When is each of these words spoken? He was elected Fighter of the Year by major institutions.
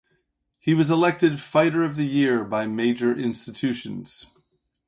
He 0.57 0.73
was 0.73 0.89
elected 0.89 1.39
Fighter 1.39 1.83
of 1.83 1.95
the 1.95 2.07
Year 2.07 2.43
by 2.43 2.65
major 2.65 3.13
institutions. 3.15 4.25